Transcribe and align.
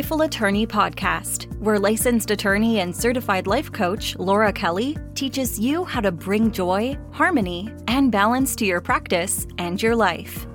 Joyful 0.00 0.22
Attorney 0.22 0.66
Podcast, 0.66 1.54
where 1.58 1.78
licensed 1.78 2.30
attorney 2.30 2.80
and 2.80 2.96
certified 2.96 3.46
life 3.46 3.70
coach 3.70 4.16
Laura 4.16 4.50
Kelly 4.50 4.96
teaches 5.14 5.60
you 5.60 5.84
how 5.84 6.00
to 6.00 6.10
bring 6.10 6.50
joy, 6.50 6.96
harmony, 7.10 7.70
and 7.88 8.10
balance 8.10 8.56
to 8.56 8.64
your 8.64 8.80
practice 8.80 9.46
and 9.58 9.82
your 9.82 9.94
life. 9.94 10.46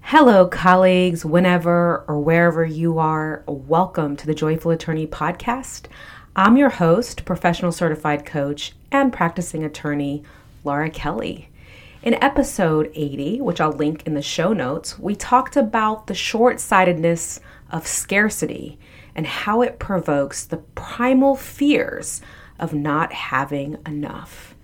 Hello, 0.00 0.48
colleagues, 0.48 1.24
whenever 1.24 2.04
or 2.08 2.18
wherever 2.18 2.64
you 2.64 2.98
are, 2.98 3.44
welcome 3.46 4.16
to 4.16 4.26
the 4.26 4.34
Joyful 4.34 4.72
Attorney 4.72 5.06
Podcast. 5.06 5.86
I'm 6.34 6.56
your 6.56 6.70
host, 6.70 7.24
professional 7.24 7.70
certified 7.70 8.26
coach, 8.26 8.72
and 8.90 9.12
practicing 9.12 9.62
attorney, 9.62 10.24
Laura 10.64 10.90
Kelly. 10.90 11.48
In 12.02 12.22
episode 12.22 12.90
80, 12.94 13.40
which 13.40 13.60
I'll 13.62 13.72
link 13.72 14.02
in 14.04 14.12
the 14.12 14.20
show 14.20 14.52
notes, 14.52 14.98
we 14.98 15.14
talked 15.14 15.56
about 15.56 16.06
the 16.08 16.14
short 16.14 16.60
sightedness 16.60 17.40
of 17.74 17.86
scarcity 17.88 18.78
and 19.16 19.26
how 19.26 19.60
it 19.60 19.80
provokes 19.80 20.44
the 20.44 20.58
primal 20.76 21.34
fears 21.34 22.22
of 22.58 22.72
not 22.72 23.12
having 23.12 23.76
enough. 23.84 24.54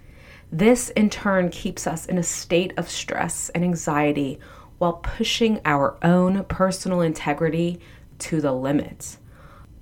This, 0.53 0.91
in 0.91 1.11
turn, 1.11 1.51
keeps 1.51 1.89
us 1.89 2.07
in 2.07 2.19
a 2.19 2.23
state 2.23 2.73
of 2.77 2.89
stress 2.89 3.49
and 3.51 3.65
anxiety 3.65 4.39
while 4.79 4.95
pushing 4.95 5.61
our 5.65 5.99
own 6.05 6.45
personal 6.45 7.01
integrity 7.01 7.81
to 8.21 8.41
the 8.41 8.53
limits. 8.53 9.19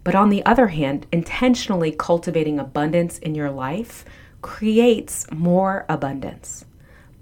But 0.05 0.15
on 0.15 0.31
the 0.31 0.45
other 0.47 0.69
hand, 0.69 1.07
intentionally 1.13 1.93
cultivating 1.93 2.59
abundance 2.59 3.19
in 3.19 3.35
your 3.35 3.51
life 3.51 4.07
creates 4.41 5.31
more 5.31 5.85
abundance. 5.89 6.65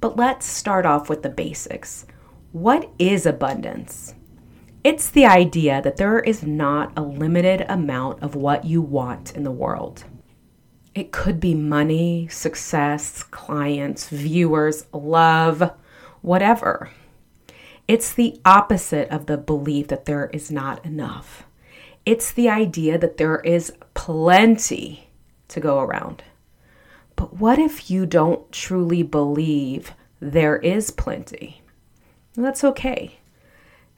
But 0.00 0.16
let's 0.16 0.47
start 0.47 0.86
off 0.86 1.09
with 1.09 1.23
the 1.25 1.30
basics. 1.30 2.06
What 2.52 2.91
is 2.97 3.27
abundance? 3.27 4.14
It's 4.86 5.10
the 5.10 5.26
idea 5.26 5.82
that 5.82 5.96
there 5.96 6.20
is 6.20 6.45
not 6.45 6.92
a 6.96 7.02
limited 7.02 7.66
amount 7.68 8.22
of 8.22 8.36
what 8.36 8.64
you 8.64 8.80
want 8.80 9.34
in 9.34 9.42
the 9.42 9.50
world. 9.50 10.05
It 10.94 11.11
could 11.11 11.41
be 11.41 11.55
money, 11.55 12.28
success, 12.28 13.24
clients, 13.24 14.08
viewers, 14.08 14.86
love, 14.92 15.72
whatever. 16.22 16.92
It's 17.88 18.12
the 18.12 18.41
opposite 18.44 19.08
of 19.08 19.27
the 19.27 19.36
belief 19.36 19.88
that 19.88 20.05
there 20.05 20.30
is 20.33 20.52
not 20.52 20.84
enough. 20.86 21.42
It's 22.05 22.30
the 22.30 22.48
idea 22.48 22.96
that 22.96 23.16
there 23.16 23.41
is 23.41 23.72
plenty 23.94 25.11
to 25.48 25.58
go 25.58 25.80
around. 25.80 26.22
But 27.16 27.39
what 27.39 27.58
if 27.58 27.91
you 27.91 28.06
don't 28.06 28.52
truly 28.52 29.02
believe 29.02 29.94
there 30.20 30.58
is 30.58 30.92
plenty? 30.92 31.62
That's 32.36 32.62
okay. 32.62 33.18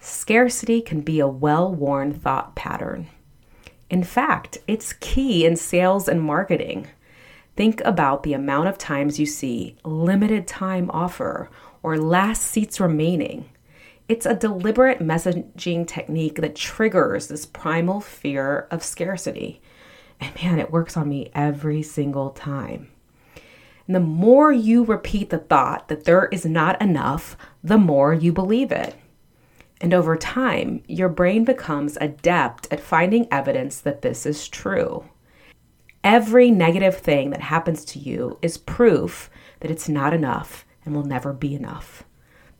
Scarcity 0.00 0.80
can 0.80 1.00
be 1.00 1.18
a 1.20 1.26
well 1.26 1.74
worn 1.74 2.14
thought 2.14 2.54
pattern. 2.54 3.08
In 3.90 4.04
fact, 4.04 4.58
it's 4.66 4.92
key 4.94 5.44
in 5.44 5.56
sales 5.56 6.08
and 6.08 6.22
marketing. 6.22 6.86
Think 7.56 7.80
about 7.84 8.22
the 8.22 8.34
amount 8.34 8.68
of 8.68 8.78
times 8.78 9.18
you 9.18 9.26
see 9.26 9.76
limited 9.84 10.46
time 10.46 10.90
offer 10.92 11.50
or 11.82 11.98
last 11.98 12.42
seats 12.42 12.78
remaining. 12.78 13.48
It's 14.08 14.26
a 14.26 14.34
deliberate 14.34 15.00
messaging 15.00 15.86
technique 15.86 16.36
that 16.36 16.54
triggers 16.54 17.26
this 17.26 17.44
primal 17.44 18.00
fear 18.00 18.68
of 18.70 18.84
scarcity. 18.84 19.60
And 20.20 20.34
man, 20.42 20.58
it 20.58 20.70
works 20.70 20.96
on 20.96 21.08
me 21.08 21.30
every 21.34 21.82
single 21.82 22.30
time. 22.30 22.90
And 23.86 23.96
the 23.96 24.00
more 24.00 24.52
you 24.52 24.84
repeat 24.84 25.30
the 25.30 25.38
thought 25.38 25.88
that 25.88 26.04
there 26.04 26.26
is 26.26 26.44
not 26.44 26.80
enough, 26.80 27.36
the 27.64 27.78
more 27.78 28.14
you 28.14 28.32
believe 28.32 28.70
it. 28.70 28.94
And 29.80 29.94
over 29.94 30.16
time, 30.16 30.82
your 30.88 31.08
brain 31.08 31.44
becomes 31.44 31.96
adept 32.00 32.66
at 32.72 32.80
finding 32.80 33.28
evidence 33.30 33.80
that 33.80 34.02
this 34.02 34.26
is 34.26 34.48
true. 34.48 35.04
Every 36.02 36.50
negative 36.50 36.96
thing 36.96 37.30
that 37.30 37.42
happens 37.42 37.84
to 37.86 37.98
you 37.98 38.38
is 38.42 38.58
proof 38.58 39.30
that 39.60 39.70
it's 39.70 39.88
not 39.88 40.14
enough 40.14 40.64
and 40.84 40.94
will 40.94 41.04
never 41.04 41.32
be 41.32 41.54
enough. 41.54 42.04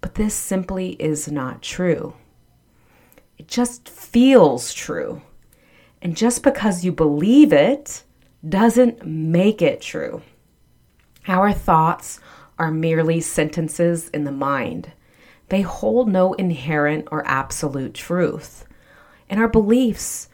But 0.00 0.14
this 0.14 0.34
simply 0.34 0.90
is 1.00 1.30
not 1.30 1.62
true. 1.62 2.14
It 3.36 3.48
just 3.48 3.88
feels 3.88 4.72
true. 4.72 5.22
And 6.02 6.16
just 6.16 6.42
because 6.42 6.84
you 6.84 6.92
believe 6.92 7.52
it 7.52 8.04
doesn't 8.48 9.04
make 9.04 9.60
it 9.60 9.80
true. 9.80 10.22
Our 11.26 11.52
thoughts 11.52 12.20
are 12.58 12.70
merely 12.70 13.20
sentences 13.20 14.08
in 14.10 14.24
the 14.24 14.32
mind 14.32 14.92
they 15.48 15.62
hold 15.62 16.08
no 16.08 16.34
inherent 16.34 17.08
or 17.10 17.26
absolute 17.26 17.94
truth. 17.94 18.66
And 19.28 19.40
our 19.40 19.48
beliefs 19.48 20.28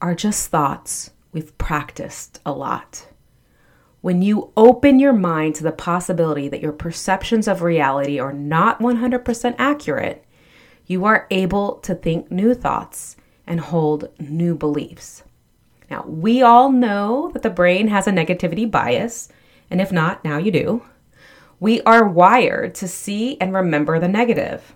are 0.00 0.14
just 0.14 0.50
thoughts 0.50 1.10
we've 1.32 1.56
practiced 1.58 2.40
a 2.46 2.52
lot. 2.52 3.06
When 4.00 4.22
you 4.22 4.52
open 4.56 4.98
your 5.00 5.12
mind 5.12 5.56
to 5.56 5.64
the 5.64 5.72
possibility 5.72 6.48
that 6.48 6.60
your 6.60 6.72
perceptions 6.72 7.48
of 7.48 7.62
reality 7.62 8.18
are 8.18 8.32
not 8.32 8.78
100% 8.78 9.54
accurate, 9.58 10.24
you 10.86 11.04
are 11.04 11.26
able 11.30 11.74
to 11.78 11.94
think 11.94 12.30
new 12.30 12.54
thoughts 12.54 13.16
and 13.46 13.60
hold 13.60 14.08
new 14.20 14.54
beliefs. 14.54 15.24
Now, 15.90 16.04
we 16.06 16.42
all 16.42 16.70
know 16.70 17.30
that 17.32 17.42
the 17.42 17.50
brain 17.50 17.88
has 17.88 18.06
a 18.06 18.12
negativity 18.12 18.70
bias, 18.70 19.28
and 19.70 19.80
if 19.80 19.92
not, 19.92 20.24
now 20.24 20.38
you 20.38 20.50
do. 20.50 20.82
We 21.58 21.80
are 21.82 22.06
wired 22.06 22.74
to 22.76 22.88
see 22.88 23.40
and 23.40 23.54
remember 23.54 23.98
the 23.98 24.08
negative. 24.08 24.74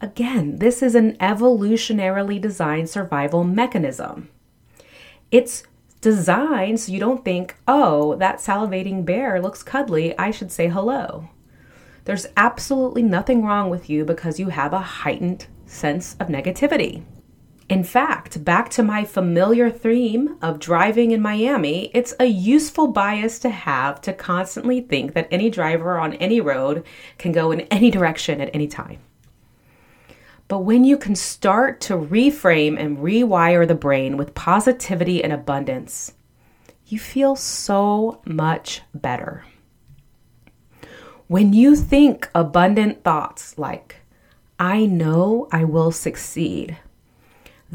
Again, 0.00 0.58
this 0.58 0.82
is 0.82 0.94
an 0.94 1.16
evolutionarily 1.16 2.38
designed 2.38 2.90
survival 2.90 3.42
mechanism. 3.42 4.28
It's 5.30 5.62
designed 6.02 6.80
so 6.80 6.92
you 6.92 7.00
don't 7.00 7.24
think, 7.24 7.56
oh, 7.66 8.16
that 8.16 8.36
salivating 8.36 9.06
bear 9.06 9.40
looks 9.40 9.62
cuddly, 9.62 10.16
I 10.18 10.30
should 10.30 10.52
say 10.52 10.68
hello. 10.68 11.30
There's 12.04 12.26
absolutely 12.36 13.02
nothing 13.02 13.42
wrong 13.42 13.70
with 13.70 13.88
you 13.88 14.04
because 14.04 14.38
you 14.38 14.50
have 14.50 14.74
a 14.74 14.80
heightened 14.80 15.46
sense 15.64 16.16
of 16.20 16.28
negativity. 16.28 17.02
In 17.68 17.82
fact, 17.82 18.44
back 18.44 18.68
to 18.70 18.82
my 18.82 19.04
familiar 19.04 19.70
theme 19.70 20.36
of 20.42 20.58
driving 20.58 21.12
in 21.12 21.22
Miami, 21.22 21.90
it's 21.94 22.14
a 22.20 22.26
useful 22.26 22.88
bias 22.88 23.38
to 23.38 23.48
have 23.48 24.02
to 24.02 24.12
constantly 24.12 24.82
think 24.82 25.14
that 25.14 25.28
any 25.30 25.48
driver 25.48 25.98
on 25.98 26.12
any 26.14 26.42
road 26.42 26.84
can 27.16 27.32
go 27.32 27.52
in 27.52 27.62
any 27.62 27.90
direction 27.90 28.42
at 28.42 28.50
any 28.52 28.66
time. 28.66 28.98
But 30.46 30.60
when 30.60 30.84
you 30.84 30.98
can 30.98 31.16
start 31.16 31.80
to 31.82 31.94
reframe 31.94 32.78
and 32.78 32.98
rewire 32.98 33.66
the 33.66 33.74
brain 33.74 34.18
with 34.18 34.34
positivity 34.34 35.24
and 35.24 35.32
abundance, 35.32 36.12
you 36.86 36.98
feel 36.98 37.34
so 37.34 38.20
much 38.26 38.82
better. 38.94 39.46
When 41.28 41.54
you 41.54 41.74
think 41.76 42.28
abundant 42.34 43.02
thoughts 43.02 43.56
like, 43.56 43.96
I 44.58 44.84
know 44.84 45.48
I 45.50 45.64
will 45.64 45.90
succeed, 45.90 46.76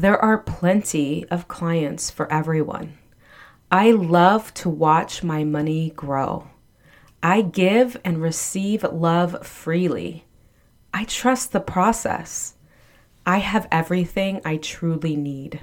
there 0.00 0.18
are 0.18 0.38
plenty 0.38 1.26
of 1.26 1.46
clients 1.46 2.10
for 2.10 2.32
everyone. 2.32 2.96
I 3.70 3.90
love 3.90 4.54
to 4.54 4.70
watch 4.70 5.22
my 5.22 5.44
money 5.44 5.90
grow. 5.90 6.48
I 7.22 7.42
give 7.42 8.00
and 8.02 8.22
receive 8.22 8.82
love 8.82 9.46
freely. 9.46 10.24
I 10.94 11.04
trust 11.04 11.52
the 11.52 11.60
process. 11.60 12.54
I 13.26 13.38
have 13.38 13.68
everything 13.70 14.40
I 14.42 14.56
truly 14.56 15.16
need. 15.16 15.60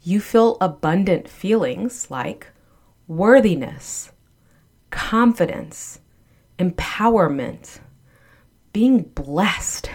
You 0.00 0.20
feel 0.20 0.56
abundant 0.60 1.28
feelings 1.28 2.12
like 2.12 2.46
worthiness, 3.08 4.12
confidence, 4.90 5.98
empowerment, 6.60 7.80
being 8.72 9.02
blessed, 9.02 9.90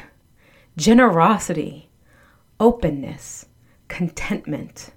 generosity 0.75 1.88
openness, 2.59 3.45
contentment, 3.87 4.91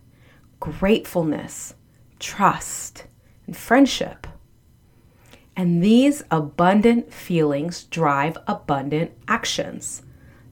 gratefulness, 0.60 1.74
trust, 2.18 3.04
and 3.46 3.56
friendship. 3.56 4.26
And 5.56 5.82
these 5.82 6.22
abundant 6.30 7.12
feelings 7.12 7.84
drive 7.84 8.38
abundant 8.46 9.12
actions, 9.28 10.02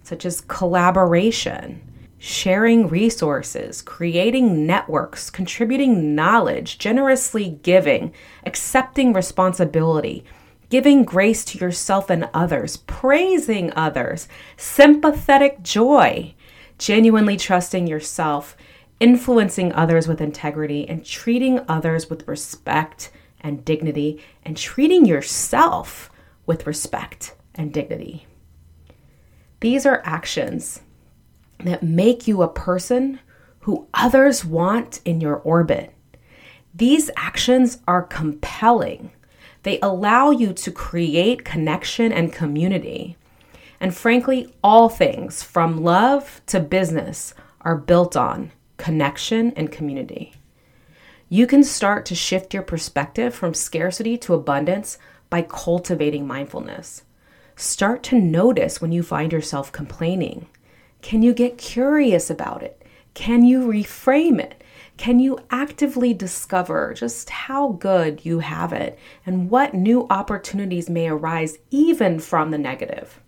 such 0.02 0.26
as 0.26 0.40
collaboration, 0.42 1.80
sharing 2.18 2.86
resources, 2.86 3.80
creating 3.80 4.66
networks, 4.66 5.30
contributing 5.30 6.14
knowledge, 6.14 6.78
generously 6.78 7.58
giving, 7.62 8.12
accepting 8.44 9.14
responsibility, 9.14 10.22
giving 10.68 11.02
grace 11.02 11.44
to 11.46 11.58
yourself 11.58 12.10
and 12.10 12.28
others, 12.34 12.76
praising 12.76 13.72
others, 13.74 14.28
sympathetic 14.58 15.62
joy, 15.62 16.34
genuinely 16.80 17.36
trusting 17.36 17.86
yourself, 17.86 18.56
influencing 18.98 19.70
others 19.74 20.08
with 20.08 20.20
integrity, 20.20 20.88
and 20.88 21.04
treating 21.04 21.60
others 21.68 22.08
with 22.08 22.26
respect 22.26 23.12
and 23.42 23.64
dignity, 23.64 24.20
and 24.44 24.56
treating 24.56 25.04
yourself 25.04 26.10
with 26.46 26.66
respect 26.66 27.34
and 27.54 27.72
dignity. 27.72 28.26
These 29.60 29.84
are 29.84 30.02
actions 30.04 30.80
that 31.58 31.82
make 31.82 32.26
you 32.26 32.42
a 32.42 32.48
person 32.48 33.20
who 33.60 33.86
others 33.92 34.42
want 34.42 35.00
in 35.04 35.20
your 35.20 35.36
orbit. 35.36 35.92
These 36.74 37.10
actions 37.14 37.78
are 37.86 38.02
compelling. 38.02 39.10
They 39.64 39.78
allow 39.80 40.30
you 40.30 40.54
to 40.54 40.70
create 40.70 41.44
connection 41.44 42.10
and 42.10 42.32
community. 42.32 43.18
And 43.80 43.96
frankly, 43.96 44.54
all 44.62 44.88
things 44.90 45.42
from 45.42 45.82
love 45.82 46.42
to 46.46 46.60
business 46.60 47.34
are 47.62 47.76
built 47.76 48.14
on 48.14 48.52
connection 48.76 49.52
and 49.56 49.72
community. 49.72 50.34
You 51.28 51.46
can 51.46 51.62
start 51.62 52.06
to 52.06 52.14
shift 52.14 52.52
your 52.52 52.62
perspective 52.62 53.34
from 53.34 53.54
scarcity 53.54 54.18
to 54.18 54.34
abundance 54.34 54.98
by 55.30 55.42
cultivating 55.42 56.26
mindfulness. 56.26 57.04
Start 57.56 58.02
to 58.04 58.18
notice 58.18 58.80
when 58.80 58.90
you 58.90 59.02
find 59.02 59.32
yourself 59.32 59.70
complaining. 59.70 60.46
Can 61.02 61.22
you 61.22 61.32
get 61.32 61.56
curious 61.56 62.30
about 62.30 62.62
it? 62.62 62.82
Can 63.14 63.44
you 63.44 63.66
reframe 63.66 64.40
it? 64.40 64.62
Can 64.96 65.18
you 65.18 65.38
actively 65.50 66.12
discover 66.12 66.94
just 66.94 67.30
how 67.30 67.72
good 67.72 68.24
you 68.24 68.40
have 68.40 68.72
it 68.72 68.98
and 69.24 69.48
what 69.50 69.72
new 69.72 70.06
opportunities 70.10 70.90
may 70.90 71.08
arise 71.08 71.58
even 71.70 72.18
from 72.18 72.50
the 72.50 72.58
negative? 72.58 73.19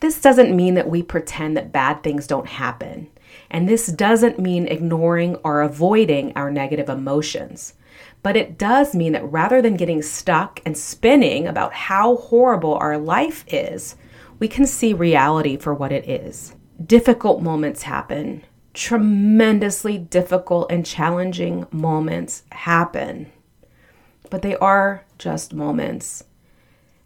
This 0.00 0.20
doesn't 0.20 0.54
mean 0.54 0.74
that 0.74 0.88
we 0.90 1.02
pretend 1.02 1.56
that 1.56 1.72
bad 1.72 2.02
things 2.02 2.26
don't 2.26 2.48
happen. 2.48 3.08
And 3.50 3.68
this 3.68 3.86
doesn't 3.86 4.38
mean 4.38 4.66
ignoring 4.66 5.36
or 5.36 5.62
avoiding 5.62 6.32
our 6.34 6.50
negative 6.50 6.88
emotions. 6.88 7.74
But 8.22 8.36
it 8.36 8.58
does 8.58 8.94
mean 8.94 9.12
that 9.12 9.30
rather 9.30 9.62
than 9.62 9.76
getting 9.76 10.02
stuck 10.02 10.60
and 10.66 10.76
spinning 10.76 11.46
about 11.46 11.72
how 11.72 12.16
horrible 12.16 12.74
our 12.74 12.98
life 12.98 13.44
is, 13.48 13.96
we 14.38 14.48
can 14.48 14.66
see 14.66 14.92
reality 14.92 15.56
for 15.56 15.72
what 15.72 15.92
it 15.92 16.08
is. 16.08 16.54
Difficult 16.84 17.40
moments 17.40 17.82
happen. 17.82 18.44
Tremendously 18.74 19.96
difficult 19.96 20.70
and 20.70 20.84
challenging 20.84 21.66
moments 21.70 22.42
happen. 22.52 23.32
But 24.28 24.42
they 24.42 24.56
are 24.56 25.04
just 25.18 25.54
moments. 25.54 26.24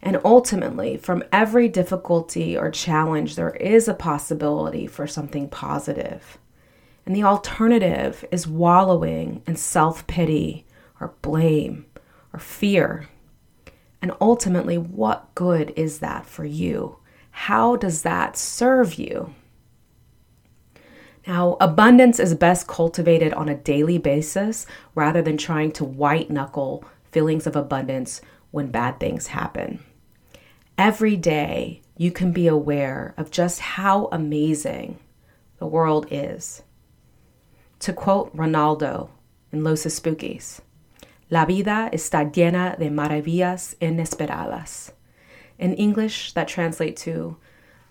And 0.03 0.19
ultimately, 0.25 0.97
from 0.97 1.23
every 1.31 1.67
difficulty 1.67 2.57
or 2.57 2.71
challenge, 2.71 3.35
there 3.35 3.51
is 3.51 3.87
a 3.87 3.93
possibility 3.93 4.87
for 4.87 5.05
something 5.05 5.47
positive. 5.47 6.39
And 7.05 7.15
the 7.15 7.23
alternative 7.23 8.25
is 8.31 8.47
wallowing 8.47 9.43
in 9.45 9.55
self 9.55 10.07
pity 10.07 10.65
or 10.99 11.13
blame 11.21 11.85
or 12.33 12.39
fear. 12.39 13.07
And 14.01 14.11
ultimately, 14.19 14.77
what 14.77 15.33
good 15.35 15.71
is 15.75 15.99
that 15.99 16.25
for 16.25 16.45
you? 16.45 16.97
How 17.31 17.75
does 17.75 18.01
that 18.01 18.35
serve 18.35 18.95
you? 18.95 19.35
Now, 21.27 21.57
abundance 21.61 22.19
is 22.19 22.33
best 22.33 22.67
cultivated 22.67 23.33
on 23.33 23.47
a 23.47 23.55
daily 23.55 23.99
basis 23.99 24.65
rather 24.95 25.21
than 25.21 25.37
trying 25.37 25.71
to 25.73 25.85
white 25.85 26.31
knuckle 26.31 26.83
feelings 27.11 27.45
of 27.45 27.55
abundance 27.55 28.21
when 28.49 28.71
bad 28.71 28.99
things 28.99 29.27
happen. 29.27 29.83
Every 30.83 31.15
day, 31.15 31.83
you 31.95 32.11
can 32.11 32.31
be 32.31 32.47
aware 32.47 33.13
of 33.15 33.29
just 33.29 33.59
how 33.59 34.09
amazing 34.11 34.97
the 35.59 35.67
world 35.67 36.07
is. 36.09 36.63
To 37.81 37.93
quote 37.93 38.31
Renaldo 38.33 39.11
in 39.51 39.63
Los 39.63 39.85
Espookys, 39.85 40.59
La 41.29 41.45
vida 41.45 41.91
está 41.93 42.33
llena 42.33 42.79
de 42.79 42.89
maravillas 42.89 43.75
inesperadas. 43.79 44.91
In 45.59 45.75
English, 45.75 46.33
that 46.33 46.47
translates 46.47 47.03
to 47.03 47.37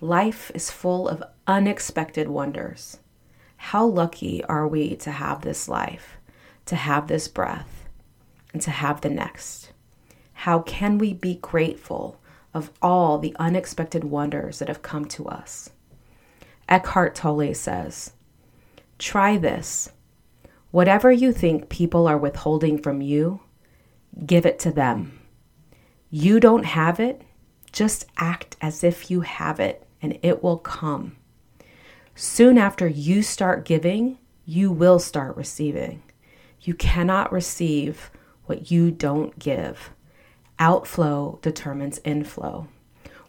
Life 0.01 0.51
is 0.53 0.73
full 0.73 1.09
of 1.09 1.23
unexpected 1.47 2.27
wonders. 2.27 2.99
How 3.71 3.87
lucky 3.87 4.43
are 4.47 4.67
we 4.67 4.97
to 4.97 5.13
have 5.13 5.43
this 5.43 5.69
life, 5.69 6.19
to 6.67 6.75
have 6.75 7.07
this 7.07 7.29
breath, 7.29 7.89
and 8.53 8.61
to 8.63 8.73
have 8.73 9.01
the 9.01 9.11
next? 9.11 9.73
How 10.33 10.59
can 10.63 10.99
we 10.99 11.15
be 11.15 11.37
grateful 11.37 12.20
of 12.52 12.70
all 12.82 13.19
the 13.19 13.35
unexpected 13.38 14.05
wonders 14.05 14.58
that 14.58 14.69
have 14.69 14.82
come 14.82 15.05
to 15.06 15.26
us. 15.26 15.70
Eckhart 16.69 17.14
Tolle 17.14 17.55
says, 17.55 18.12
Try 18.99 19.37
this. 19.37 19.91
Whatever 20.70 21.11
you 21.11 21.32
think 21.32 21.69
people 21.69 22.06
are 22.06 22.19
withholding 22.19 22.81
from 22.81 23.00
you, 23.00 23.41
give 24.26 24.47
it 24.47 24.58
to 24.61 24.70
them. 24.70 25.20
You 26.11 26.38
don't 26.41 26.64
have 26.64 27.00
it, 27.00 27.23
just 27.73 28.06
act 28.17 28.56
as 28.61 28.85
if 28.85 29.11
you 29.11 29.23
have 29.23 29.61
it 29.61 29.87
and 30.02 30.19
it 30.23 30.43
will 30.43 30.58
come. 30.58 31.17
Soon 32.14 32.58
after 32.58 32.87
you 32.87 33.23
start 33.23 33.64
giving, 33.64 34.19
you 34.44 34.70
will 34.70 34.99
start 34.99 35.37
receiving. 35.37 36.02
You 36.61 36.75
cannot 36.75 37.32
receive 37.32 38.11
what 38.47 38.70
you 38.70 38.91
don't 38.91 39.38
give. 39.38 39.91
Outflow 40.61 41.39
determines 41.41 42.01
inflow. 42.05 42.69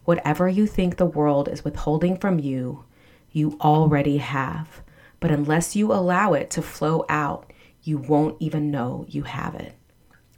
Whatever 0.04 0.50
you 0.50 0.68
think 0.68 0.98
the 0.98 1.06
world 1.06 1.48
is 1.48 1.64
withholding 1.64 2.18
from 2.18 2.40
you, 2.40 2.84
you 3.32 3.58
already 3.62 4.18
have. 4.18 4.82
But 5.22 5.32
unless 5.32 5.74
you 5.74 5.94
allow 5.94 6.34
it 6.34 6.50
to 6.52 6.62
flow 6.62 7.06
out, 7.08 7.50
you 7.84 7.98
won't 7.98 8.36
even 8.42 8.70
know 8.70 9.06
you 9.08 9.24
have 9.24 9.56
it. 9.56 9.76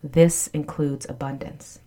This 0.04 0.48
includes 0.48 1.08
abundance. 1.10 1.80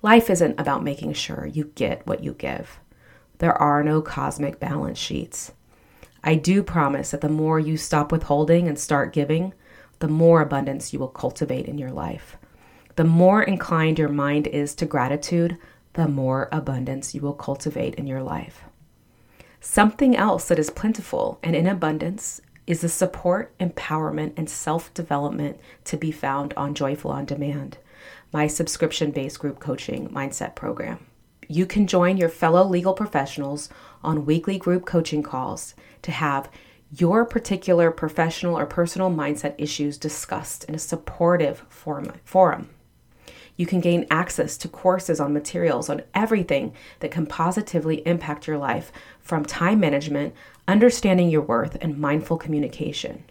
Life 0.00 0.30
isn't 0.30 0.58
about 0.58 0.82
making 0.82 1.12
sure 1.12 1.44
you 1.44 1.72
get 1.74 2.06
what 2.06 2.24
you 2.24 2.32
give. 2.32 2.80
There 3.38 3.54
are 3.54 3.82
no 3.84 4.00
cosmic 4.00 4.58
balance 4.58 4.98
sheets. 4.98 5.52
I 6.24 6.36
do 6.36 6.62
promise 6.62 7.10
that 7.10 7.20
the 7.20 7.28
more 7.28 7.60
you 7.60 7.76
stop 7.76 8.10
withholding 8.10 8.68
and 8.68 8.78
start 8.78 9.12
giving, 9.12 9.52
the 9.98 10.08
more 10.08 10.40
abundance 10.40 10.94
you 10.94 10.98
will 10.98 11.08
cultivate 11.08 11.66
in 11.66 11.76
your 11.76 11.90
life. 11.90 12.38
The 12.98 13.04
more 13.04 13.44
inclined 13.44 14.00
your 14.00 14.08
mind 14.08 14.48
is 14.48 14.74
to 14.74 14.84
gratitude, 14.84 15.56
the 15.92 16.08
more 16.08 16.48
abundance 16.50 17.14
you 17.14 17.20
will 17.20 17.32
cultivate 17.32 17.94
in 17.94 18.08
your 18.08 18.24
life. 18.24 18.62
Something 19.60 20.16
else 20.16 20.48
that 20.48 20.58
is 20.58 20.68
plentiful 20.68 21.38
and 21.44 21.54
in 21.54 21.68
abundance 21.68 22.40
is 22.66 22.80
the 22.80 22.88
support, 22.88 23.56
empowerment, 23.58 24.32
and 24.36 24.50
self 24.50 24.92
development 24.94 25.60
to 25.84 25.96
be 25.96 26.10
found 26.10 26.52
on 26.54 26.74
Joyful 26.74 27.12
on 27.12 27.24
Demand, 27.24 27.78
my 28.32 28.48
subscription 28.48 29.12
based 29.12 29.38
group 29.38 29.60
coaching 29.60 30.08
mindset 30.08 30.56
program. 30.56 30.98
You 31.46 31.66
can 31.66 31.86
join 31.86 32.16
your 32.16 32.28
fellow 32.28 32.66
legal 32.66 32.94
professionals 32.94 33.68
on 34.02 34.26
weekly 34.26 34.58
group 34.58 34.86
coaching 34.86 35.22
calls 35.22 35.76
to 36.02 36.10
have 36.10 36.50
your 36.90 37.24
particular 37.24 37.92
professional 37.92 38.58
or 38.58 38.66
personal 38.66 39.08
mindset 39.08 39.54
issues 39.56 39.98
discussed 39.98 40.64
in 40.64 40.74
a 40.74 40.80
supportive 40.80 41.64
forum. 41.68 42.70
You 43.58 43.66
can 43.66 43.80
gain 43.80 44.06
access 44.10 44.56
to 44.58 44.68
courses 44.68 45.20
on 45.20 45.34
materials 45.34 45.90
on 45.90 46.02
everything 46.14 46.72
that 47.00 47.10
can 47.10 47.26
positively 47.26 48.06
impact 48.06 48.46
your 48.46 48.56
life 48.56 48.92
from 49.20 49.44
time 49.44 49.80
management, 49.80 50.32
understanding 50.68 51.28
your 51.28 51.42
worth, 51.42 51.76
and 51.80 51.98
mindful 51.98 52.38
communication. 52.38 53.24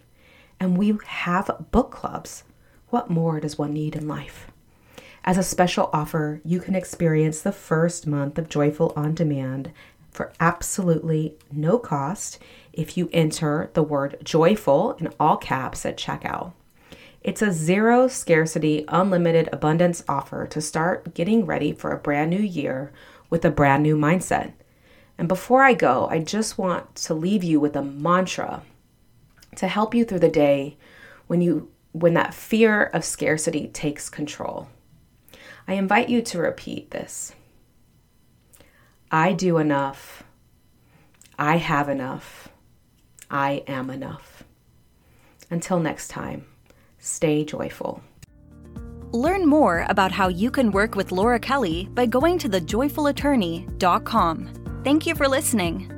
And 0.60 0.76
we 0.76 0.96
have 1.06 1.50
book 1.70 1.90
clubs. 1.90 2.44
What 2.90 3.10
more 3.10 3.40
does 3.40 3.58
one 3.58 3.72
need 3.72 3.96
in 3.96 4.06
life? 4.06 4.50
As 5.24 5.38
a 5.38 5.42
special 5.42 5.88
offer, 5.94 6.42
you 6.44 6.60
can 6.60 6.74
experience 6.74 7.40
the 7.40 7.50
first 7.50 8.06
month 8.06 8.38
of 8.38 8.50
Joyful 8.50 8.92
on 8.94 9.14
Demand 9.14 9.72
for 10.10 10.32
absolutely 10.40 11.36
no 11.50 11.78
cost 11.78 12.38
if 12.72 12.98
you 12.98 13.08
enter 13.12 13.70
the 13.72 13.82
word 13.82 14.18
joyful 14.22 14.92
in 14.92 15.08
all 15.18 15.36
caps 15.36 15.86
at 15.86 15.96
checkout. 15.96 16.52
It's 17.28 17.42
a 17.42 17.52
zero 17.52 18.08
scarcity, 18.08 18.86
unlimited 18.88 19.50
abundance 19.52 20.02
offer 20.08 20.46
to 20.46 20.62
start 20.62 21.12
getting 21.12 21.44
ready 21.44 21.74
for 21.74 21.90
a 21.90 21.98
brand 21.98 22.30
new 22.30 22.40
year 22.40 22.90
with 23.28 23.44
a 23.44 23.50
brand 23.50 23.82
new 23.82 23.98
mindset. 23.98 24.54
And 25.18 25.28
before 25.28 25.62
I 25.62 25.74
go, 25.74 26.08
I 26.08 26.20
just 26.20 26.56
want 26.56 26.94
to 26.94 27.12
leave 27.12 27.44
you 27.44 27.60
with 27.60 27.76
a 27.76 27.82
mantra 27.82 28.62
to 29.56 29.68
help 29.68 29.94
you 29.94 30.06
through 30.06 30.20
the 30.20 30.30
day 30.30 30.78
when 31.26 31.42
you 31.42 31.70
when 31.92 32.14
that 32.14 32.32
fear 32.32 32.84
of 32.84 33.04
scarcity 33.04 33.68
takes 33.68 34.08
control. 34.08 34.70
I 35.66 35.74
invite 35.74 36.08
you 36.08 36.22
to 36.22 36.38
repeat 36.38 36.92
this. 36.92 37.34
I 39.10 39.34
do 39.34 39.58
enough. 39.58 40.22
I 41.38 41.58
have 41.58 41.90
enough. 41.90 42.48
I 43.30 43.64
am 43.66 43.90
enough. 43.90 44.44
Until 45.50 45.78
next 45.78 46.08
time 46.08 46.46
stay 47.08 47.44
joyful. 47.44 48.00
Learn 49.12 49.46
more 49.46 49.86
about 49.88 50.12
how 50.12 50.28
you 50.28 50.50
can 50.50 50.70
work 50.70 50.94
with 50.94 51.12
Laura 51.12 51.40
Kelly 51.40 51.88
by 51.92 52.04
going 52.06 52.38
to 52.38 52.48
thejoyfulattorney.com. 52.48 54.80
Thank 54.84 55.06
you 55.06 55.14
for 55.14 55.26
listening. 55.26 55.97